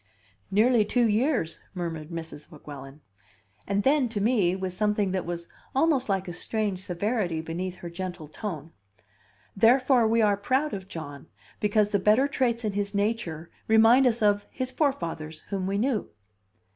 [0.49, 2.49] "Nearly two years," murmured Mrs.
[2.49, 3.01] Weguelin.
[3.67, 7.89] And then, to me, with something that was almost like a strange severity beneath her
[7.91, 8.71] gentle tone:
[9.55, 11.27] "Therefore we are proud of John,
[11.59, 16.09] because the better traits in his nature remind us of his forefathers, whom we knew."